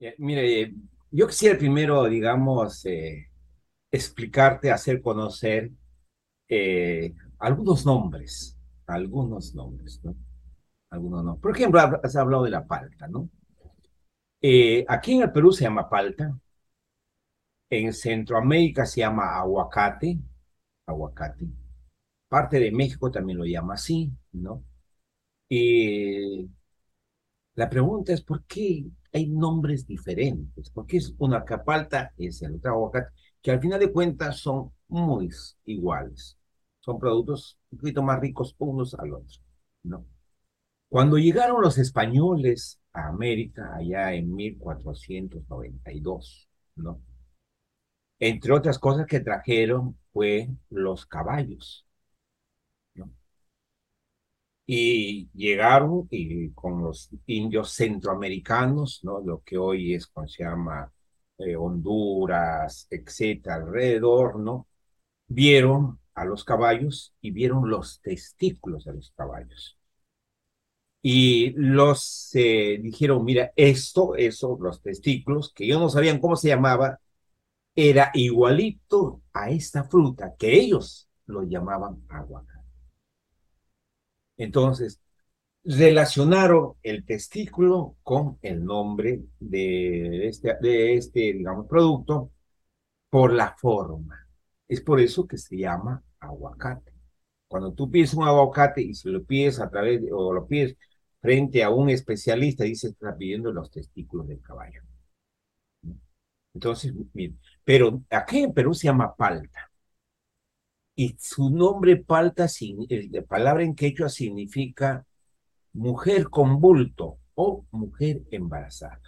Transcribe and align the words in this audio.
Eh, 0.00 0.14
mire, 0.18 0.74
yo 1.10 1.26
quisiera 1.26 1.58
primero, 1.58 2.04
digamos, 2.04 2.84
eh, 2.86 3.28
explicarte, 3.90 4.70
hacer 4.72 5.02
conocer 5.02 5.70
eh, 6.48 7.14
algunos 7.38 7.86
nombres, 7.86 8.58
algunos 8.86 9.54
nombres, 9.54 10.00
¿no? 10.04 10.16
Algunos 10.90 11.24
no. 11.24 11.36
Por 11.38 11.56
ejemplo, 11.56 11.80
has 11.80 12.16
hablado 12.16 12.44
de 12.44 12.50
la 12.50 12.66
palta, 12.66 13.08
¿no? 13.08 13.30
Eh, 14.42 14.84
aquí 14.88 15.14
en 15.14 15.22
el 15.22 15.32
Perú 15.32 15.52
se 15.52 15.64
llama 15.64 15.88
palta, 15.88 16.38
en 17.70 17.92
Centroamérica 17.92 18.84
se 18.86 19.00
llama 19.00 19.36
aguacate, 19.38 20.18
aguacate. 20.86 21.46
Parte 22.28 22.60
de 22.60 22.72
México 22.72 23.10
también 23.10 23.38
lo 23.38 23.44
llama 23.44 23.74
así, 23.74 24.12
¿no? 24.32 24.64
Y 25.48 26.48
la 27.54 27.68
pregunta 27.70 28.12
es, 28.12 28.22
¿por 28.22 28.44
qué 28.44 28.86
hay 29.12 29.28
nombres 29.28 29.86
diferentes? 29.86 30.70
¿Por 30.70 30.86
qué 30.86 30.96
es 30.98 31.14
una 31.18 31.44
capalta 31.44 32.12
es 32.16 32.42
el 32.42 32.56
otro 32.56 32.72
aguacate? 32.72 33.10
Que 33.42 33.50
al 33.52 33.60
final 33.60 33.80
de 33.80 33.92
cuentas 33.92 34.38
son 34.38 34.72
muy 34.88 35.30
iguales. 35.64 36.38
Son 36.80 36.98
productos 36.98 37.58
un 37.70 37.78
poquito 37.78 38.02
más 38.02 38.20
ricos 38.20 38.54
unos 38.58 38.94
al 38.94 39.12
otro, 39.14 39.40
¿no? 39.82 40.06
Cuando 40.88 41.18
llegaron 41.18 41.62
los 41.62 41.78
españoles 41.78 42.80
a 42.92 43.08
América, 43.08 43.74
allá 43.76 44.12
en 44.14 44.34
1492, 44.34 46.48
¿no? 46.76 47.00
Entre 48.18 48.52
otras 48.52 48.78
cosas 48.78 49.06
que 49.06 49.20
trajeron 49.20 49.96
fue 50.12 50.48
los 50.68 51.06
caballos, 51.06 51.86
¿no? 52.94 53.10
Y 54.72 55.28
llegaron 55.34 56.06
y 56.10 56.50
con 56.52 56.82
los 56.82 57.10
indios 57.26 57.72
centroamericanos, 57.72 59.00
¿no? 59.02 59.20
Lo 59.20 59.42
que 59.42 59.58
hoy 59.58 59.94
es, 59.94 60.06
como 60.06 60.28
se 60.28 60.44
llama, 60.44 60.92
eh, 61.38 61.56
Honduras, 61.56 62.86
etcétera, 62.90 63.56
alrededor, 63.56 64.38
¿no? 64.38 64.68
Vieron 65.28 66.00
a 66.14 66.24
los 66.26 66.44
caballos 66.44 67.14
y 67.22 67.32
vieron 67.32 67.70
los 67.70 68.00
testículos 68.02 68.84
de 68.84 68.94
los 68.94 69.12
caballos. 69.16 69.78
Y 71.02 71.52
los 71.56 72.30
eh, 72.34 72.78
dijeron, 72.82 73.24
mira, 73.24 73.52
esto, 73.56 74.14
eso, 74.16 74.58
los 74.60 74.82
testículos, 74.82 75.52
que 75.54 75.64
ellos 75.64 75.80
no 75.80 75.88
sabían 75.88 76.20
cómo 76.20 76.36
se 76.36 76.48
llamaba, 76.48 77.00
era 77.76 78.10
igualito 78.14 79.22
a 79.32 79.50
esta 79.50 79.84
fruta 79.84 80.34
que 80.38 80.54
ellos 80.60 81.08
lo 81.26 81.44
llamaban 81.44 82.02
aguacate. 82.08 82.59
Entonces, 84.40 85.00
relacionaron 85.64 86.74
el 86.82 87.04
testículo 87.04 87.96
con 88.02 88.38
el 88.42 88.64
nombre 88.64 89.22
de 89.38 90.28
este, 90.28 90.56
de 90.62 90.94
este, 90.96 91.20
digamos, 91.34 91.66
producto 91.68 92.32
por 93.10 93.32
la 93.34 93.56
forma. 93.58 94.26
Es 94.68 94.80
por 94.82 95.00
eso 95.00 95.26
que 95.26 95.38
se 95.38 95.58
llama 95.58 96.02
aguacate. 96.20 96.92
Cuando 97.48 97.72
tú 97.74 97.90
pides 97.90 98.14
un 98.14 98.24
aguacate 98.26 98.82
y 98.82 98.94
se 98.94 99.10
lo 99.10 99.24
pides 99.24 99.60
a 99.60 99.70
través, 99.70 100.02
de, 100.02 100.12
o 100.12 100.32
lo 100.32 100.46
pides 100.46 100.76
frente 101.20 101.62
a 101.62 101.70
un 101.70 101.90
especialista, 101.90 102.64
dice, 102.64 102.88
está 102.88 103.16
pidiendo 103.16 103.52
los 103.52 103.70
testículos 103.70 104.28
del 104.28 104.40
caballo. 104.40 104.82
Entonces, 106.54 106.94
mire, 107.12 107.34
pero 107.64 108.02
aquí 108.10 108.40
en 108.40 108.54
Perú 108.54 108.74
se 108.74 108.86
llama 108.86 109.14
palta 109.14 109.69
y 111.00 111.16
su 111.18 111.48
nombre 111.48 111.96
palta, 111.96 112.46
la 112.88 113.22
palabra 113.22 113.62
en 113.64 113.74
quechua 113.74 114.10
significa 114.10 115.06
mujer 115.72 116.28
con 116.28 116.60
bulto 116.60 117.20
o 117.36 117.64
mujer 117.70 118.20
embarazada. 118.30 119.00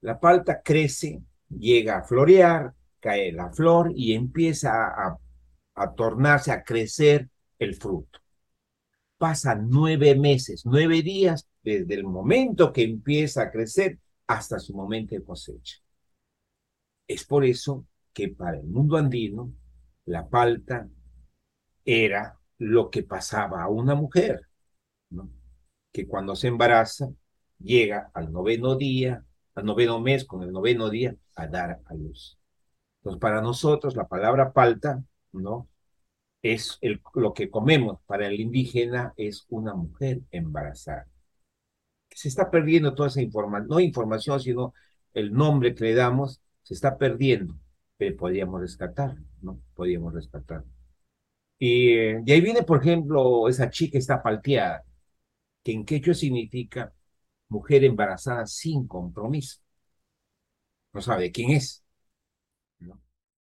La 0.00 0.18
palta 0.18 0.62
crece, 0.62 1.20
llega 1.50 1.98
a 1.98 2.04
florear, 2.04 2.74
cae 3.00 3.32
la 3.32 3.52
flor 3.52 3.92
y 3.94 4.14
empieza 4.14 4.86
a, 4.86 5.18
a 5.74 5.94
tornarse, 5.94 6.50
a 6.50 6.64
crecer 6.64 7.28
el 7.58 7.74
fruto. 7.74 8.18
Pasan 9.18 9.68
nueve 9.68 10.14
meses, 10.14 10.64
nueve 10.64 11.02
días 11.02 11.46
desde 11.62 11.92
el 11.96 12.04
momento 12.04 12.72
que 12.72 12.84
empieza 12.84 13.42
a 13.42 13.50
crecer 13.50 13.98
hasta 14.26 14.58
su 14.58 14.74
momento 14.74 15.14
de 15.14 15.22
cosecha. 15.22 15.76
Es 17.06 17.26
por 17.26 17.44
eso 17.44 17.84
que 18.14 18.28
para 18.28 18.56
el 18.58 18.64
mundo 18.66 18.96
andino 18.96 19.52
la 20.06 20.28
palta 20.28 20.88
era 21.84 22.38
lo 22.58 22.90
que 22.90 23.02
pasaba 23.02 23.62
a 23.62 23.68
una 23.68 23.94
mujer, 23.94 24.48
¿no? 25.10 25.30
que 25.92 26.06
cuando 26.06 26.36
se 26.36 26.48
embaraza 26.48 27.10
llega 27.58 28.10
al 28.14 28.32
noveno 28.32 28.76
día, 28.76 29.24
al 29.54 29.64
noveno 29.66 30.00
mes, 30.00 30.24
con 30.24 30.42
el 30.42 30.52
noveno 30.52 30.90
día, 30.90 31.16
a 31.36 31.46
dar 31.46 31.80
a 31.84 31.94
luz. 31.94 32.38
Entonces, 32.98 33.20
para 33.20 33.42
nosotros 33.42 33.96
la 33.96 34.08
palabra 34.08 34.52
palta, 34.52 35.02
¿no? 35.32 35.68
Es 36.42 36.78
el, 36.80 37.00
lo 37.14 37.32
que 37.32 37.50
comemos. 37.50 38.00
Para 38.06 38.26
el 38.26 38.40
indígena 38.40 39.14
es 39.16 39.46
una 39.48 39.74
mujer 39.74 40.22
embarazada. 40.30 41.06
Se 42.10 42.28
está 42.28 42.50
perdiendo 42.50 42.94
toda 42.94 43.08
esa 43.08 43.22
información, 43.22 43.68
no 43.68 43.80
información, 43.80 44.40
sino 44.40 44.74
el 45.14 45.32
nombre 45.32 45.74
que 45.74 45.84
le 45.84 45.94
damos, 45.94 46.40
se 46.62 46.74
está 46.74 46.96
perdiendo 46.98 47.56
podíamos 48.18 48.60
rescatar, 48.60 49.16
¿no? 49.42 49.60
Podíamos 49.74 50.14
rescatar. 50.14 50.64
Y, 51.58 51.94
y 52.26 52.32
ahí 52.32 52.40
viene, 52.40 52.62
por 52.64 52.80
ejemplo, 52.82 53.48
esa 53.48 53.70
chica 53.70 53.98
está 53.98 54.22
palteada, 54.22 54.84
que 55.64 55.72
en 55.72 55.84
quechua 55.86 56.14
significa 56.14 56.92
mujer 57.50 57.84
embarazada 57.84 58.46
sin 58.46 58.88
compromiso. 58.88 59.58
No 60.94 61.02
sabe 61.02 61.30
quién 61.32 61.50
es. 61.50 61.83